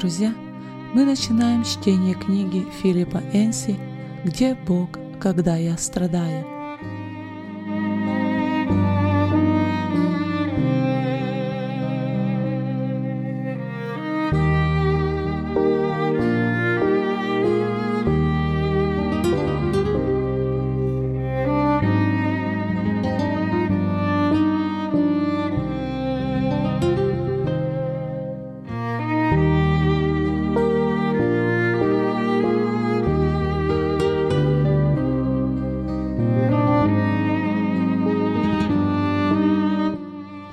Друзья, 0.00 0.32
мы 0.94 1.04
начинаем 1.04 1.62
чтение 1.62 2.14
книги 2.14 2.64
Филиппа 2.80 3.18
Энси 3.34 3.76
«Где 4.24 4.54
Бог, 4.54 4.88
когда 5.20 5.56
я 5.56 5.76
страдаю?». 5.76 6.59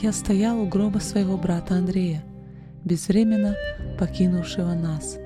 Я 0.07 0.13
стоял 0.13 0.61
у 0.61 0.65
гроба 0.65 0.99
своего 0.99 1.35
брата 1.35 1.73
Андрея, 1.73 2.23
безвременно 2.85 3.57
покинувшего 3.99 4.73
нас. 4.73 5.17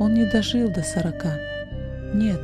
Он 0.00 0.14
не 0.14 0.24
дожил 0.24 0.70
до 0.70 0.82
сорока. 0.82 1.36
Нет, 2.14 2.40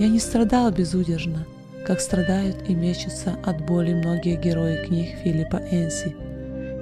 я 0.00 0.08
не 0.08 0.18
страдал 0.18 0.72
безудержно, 0.72 1.46
как 1.86 2.00
страдают 2.00 2.68
и 2.68 2.74
мечутся 2.74 3.36
от 3.44 3.64
боли 3.64 3.94
многие 3.94 4.34
герои 4.34 4.84
книг 4.84 5.10
Филиппа 5.22 5.60
Энси. 5.70 6.16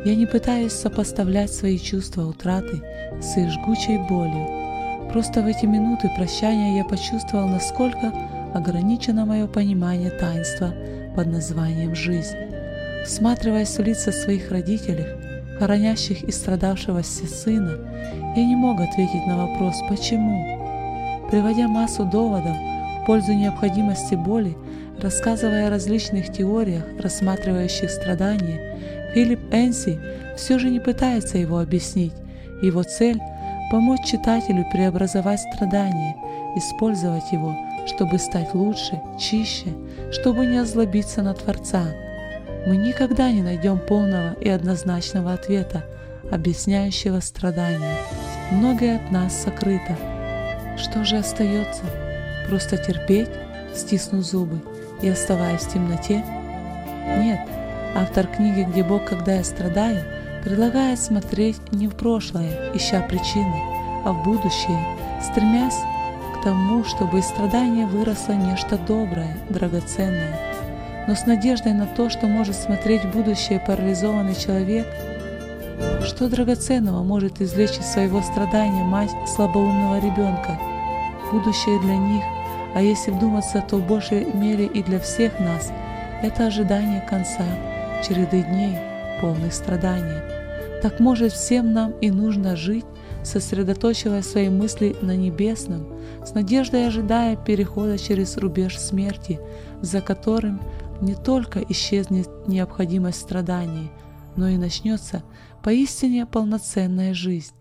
Я 0.07 0.17
не 0.17 0.25
пытаюсь 0.25 0.73
сопоставлять 0.73 1.53
свои 1.53 1.79
чувства 1.79 2.25
утраты 2.25 2.81
с 3.21 3.37
их 3.37 3.51
жгучей 3.51 3.99
болью. 4.09 5.11
Просто 5.13 5.43
в 5.43 5.49
эти 5.49 5.67
минуты 5.67 6.11
прощания 6.17 6.79
я 6.79 6.85
почувствовал, 6.87 7.47
насколько 7.47 8.11
ограничено 8.55 9.27
мое 9.27 9.47
понимание 9.47 10.09
таинства 10.09 10.73
под 11.15 11.27
названием 11.27 11.95
«жизнь». 11.95 12.50
Всматриваясь 13.05 13.77
в 13.77 13.83
лица 13.83 14.13
своих 14.13 14.51
родителей, 14.51 15.07
хоронящих 15.59 16.23
и 16.23 16.31
страдавшегося 16.31 17.27
сына, 17.27 17.79
я 18.37 18.45
не 18.45 18.57
мог 18.57 18.81
ответить 18.81 19.27
на 19.27 19.39
вопрос 19.39 19.77
«почему?». 19.89 20.59
Приводя 21.31 21.67
массу 21.67 22.05
доводов 22.05 22.57
в 23.01 23.07
пользу 23.07 23.33
необходимости 23.33 24.15
боли, 24.15 24.57
рассказывая 25.01 25.69
о 25.69 25.71
различных 25.71 26.31
теориях, 26.31 26.85
рассматривающих 26.99 27.91
страдания, 27.91 29.11
Филипп 29.15 29.41
Энси 29.53 29.99
все 30.37 30.59
же 30.59 30.69
не 30.69 30.79
пытается 30.79 31.39
его 31.39 31.59
объяснить. 31.59 32.13
Его 32.63 32.83
цель– 32.83 33.21
помочь 33.71 34.05
читателю 34.05 34.67
преобразовать 34.71 35.41
страдания, 35.41 36.17
использовать 36.57 37.33
его, 37.33 37.57
чтобы 37.87 38.19
стать 38.19 38.55
лучше, 38.55 39.01
чище, 39.19 39.69
чтобы 40.13 40.45
не 40.45 40.59
озлобиться 40.59 41.23
на 41.23 41.33
Творца– 41.33 41.85
мы 42.67 42.77
никогда 42.77 43.31
не 43.31 43.43
найдем 43.43 43.79
полного 43.79 44.35
и 44.35 44.49
однозначного 44.49 45.33
ответа, 45.33 45.85
объясняющего 46.31 47.21
страдания. 47.21 47.97
Многое 48.51 48.97
от 48.97 49.11
нас 49.11 49.43
сокрыто. 49.43 49.97
Что 50.77 51.05
же 51.05 51.17
остается? 51.17 51.83
Просто 52.49 52.77
терпеть, 52.77 53.31
стиснув 53.75 54.25
зубы 54.25 54.61
и 55.03 55.09
оставаясь 55.09 55.63
в 55.63 55.73
темноте? 55.73 56.25
Нет, 57.19 57.41
автор 57.95 58.27
книги 58.27 58.67
«Где 58.71 58.85
Бог, 58.85 59.05
когда 59.05 59.35
я 59.35 59.45
страдаю» 59.45 60.05
предлагает 60.45 60.99
смотреть 60.99 61.61
не 61.71 61.87
в 61.87 61.95
прошлое, 61.95 62.73
ища 62.75 63.03
причины, 63.03 63.61
а 64.05 64.13
в 64.13 64.25
будущее, 64.25 64.97
стремясь 65.23 65.79
к 66.35 66.45
тому, 66.45 66.83
чтобы 66.85 67.19
из 67.19 67.27
страдания 67.27 67.87
выросло 67.87 68.33
нечто 68.33 68.79
доброе, 68.79 69.37
драгоценное– 69.51 70.39
но 71.07 71.15
с 71.15 71.27
надеждой 71.27 71.73
на 71.73 71.87
то, 71.87 72.09
что 72.11 72.27
может 72.27 72.57
смотреть 72.57 73.05
будущее 73.11 73.61
парализованный 73.61 74.35
человек, 74.35 74.87
что 76.05 76.29
драгоценного 76.29 77.03
может 77.03 77.41
извлечь 77.41 77.79
из 77.79 77.87
своего 77.87 78.23
страдания 78.23 78.85
мать 78.85 79.11
слабоумного 79.27 79.99
ребенка? 79.99 80.59
Будущее 81.33 81.81
для 81.81 81.97
них, 81.97 82.25
а 82.75 82.83
если 82.83 83.11
вдуматься, 83.11 83.65
то 83.69 83.77
в 83.77 83.87
большей 83.87 84.25
мере 84.33 84.67
и 84.67 84.83
для 84.83 85.01
всех 85.01 85.39
нас, 85.41 85.73
это 86.23 86.47
ожидание 86.47 87.01
конца, 87.09 87.45
череды 88.07 88.43
дней, 88.43 88.77
полных 89.21 89.55
страданий. 89.55 90.21
Так 90.83 91.01
может 91.01 91.33
всем 91.33 91.73
нам 91.73 91.93
и 92.01 92.11
нужно 92.11 92.57
жить, 92.57 92.85
сосредоточивая 93.23 94.23
свои 94.23 94.49
мысли 94.49 94.97
на 95.03 95.17
небесном, 95.17 95.87
с 96.25 96.33
надеждой 96.33 96.87
ожидая 96.87 97.37
перехода 97.37 97.99
через 97.99 98.37
рубеж 98.37 98.79
смерти, 98.79 99.41
за 99.83 100.01
которым 100.01 100.61
не 101.01 101.15
только 101.15 101.61
исчезнет 101.61 102.29
необходимость 102.47 103.21
страданий, 103.21 103.91
но 104.37 104.49
и 104.49 104.57
начнется 104.57 105.25
поистине 105.63 106.27
полноценная 106.27 107.15
жизнь. 107.15 107.55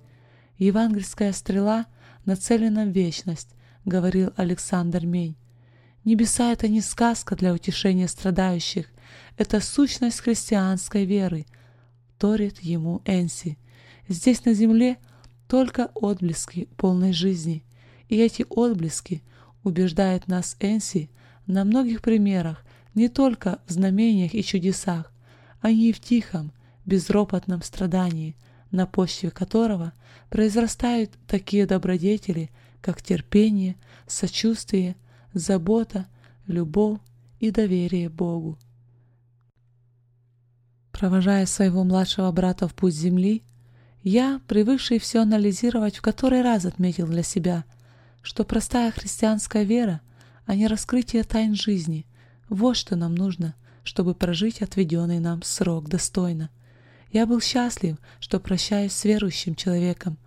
Евангельская 0.58 1.32
стрела 1.32 1.86
нацелена 2.26 2.86
в 2.86 2.90
вечность, 2.90 3.56
говорил 3.86 4.32
Александр 4.36 5.06
Мень. 5.06 5.36
Небеса— 6.04 6.52
это 6.54 6.68
не 6.68 6.82
сказка 6.82 7.36
для 7.36 7.54
утешения 7.54 8.08
страдающих, 8.08 8.88
это 9.38 9.60
сущность 9.60 10.20
христианской 10.20 11.06
веры, 11.06 11.46
торит 12.18 12.60
ему 12.62 13.02
Энси. 13.06 13.58
Здесь 14.08 14.46
на 14.46 14.54
земле 14.54 14.98
только 15.48 15.92
отблески 15.94 16.68
полной 16.78 17.14
жизни, 17.14 17.64
и 18.08 18.18
эти 18.18 18.46
отблески, 18.50 19.24
убеждает 19.64 20.28
нас 20.28 20.56
Энси, 20.60 21.10
на 21.46 21.66
многих 21.66 22.02
примерах 22.02 22.64
не 22.96 23.10
только 23.10 23.60
в 23.68 23.72
знамениях 23.72 24.34
и 24.34 24.44
чудесах, 24.44 25.12
они 25.62 25.90
и 25.90 25.94
в 25.94 26.00
тихом, 26.00 26.52
безропотном 26.86 27.62
страдании, 27.62 28.36
на 28.72 28.86
почве 28.86 29.32
которого 29.32 29.94
произрастают 30.30 31.12
такие 31.28 31.66
добродетели, 31.66 32.50
как 32.82 33.02
терпение, 33.02 33.76
сочувствие, 34.08 34.96
забота, 35.34 36.08
любовь 36.48 37.00
и 37.40 37.52
доверие 37.52 38.10
Богу. 38.10 38.58
Провожая 40.92 41.46
своего 41.46 41.84
младшего 41.84 42.32
брата 42.32 42.68
в 42.68 42.74
путь 42.74 42.94
земли, 42.94 43.44
я, 44.02 44.42
привыкший 44.48 45.00
все 45.00 45.22
анализировать, 45.22 45.98
в 45.98 46.02
который 46.02 46.42
раз 46.42 46.66
отметил 46.66 47.08
для 47.08 47.24
себя, 47.24 47.66
что 48.22 48.44
простая 48.44 48.92
христианская 48.92 49.64
вера, 49.64 50.02
а 50.46 50.56
не 50.56 50.68
раскрытие 50.68 51.24
тайн 51.24 51.54
жизни, 51.54 52.06
вот 52.50 52.76
что 52.76 52.96
нам 52.96 53.16
нужно, 53.16 53.56
чтобы 53.84 54.14
прожить 54.16 54.62
отведенный 54.62 55.20
нам 55.20 55.42
срок 55.44 55.88
достойно. 55.88 56.50
Я 57.12 57.26
был 57.26 57.42
счастлив, 57.42 57.98
что 58.20 58.40
прощаюсь 58.40 58.94
с 58.94 59.06
верующим 59.06 59.56
человеком. 59.56 60.18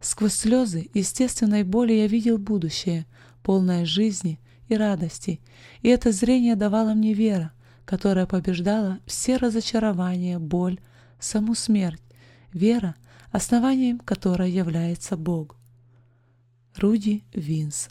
Сквозь 0.00 0.34
слезы 0.34 0.88
естественной 0.94 1.64
боли 1.64 1.92
я 1.92 2.06
видел 2.06 2.38
будущее, 2.38 3.06
полное 3.42 3.84
жизни 3.84 4.40
и 4.68 4.76
радости, 4.76 5.40
и 5.82 5.88
это 5.88 6.12
зрение 6.12 6.56
давало 6.56 6.94
мне 6.94 7.12
вера, 7.12 7.52
которая 7.84 8.26
побеждала 8.26 9.00
все 9.04 9.36
разочарования, 9.36 10.38
боль, 10.38 10.78
саму 11.18 11.54
смерть, 11.54 12.00
вера, 12.52 12.94
основанием 13.32 13.98
которой 13.98 14.50
является 14.50 15.16
Бог. 15.16 15.56
Руди 16.76 17.24
Винс 17.34 17.88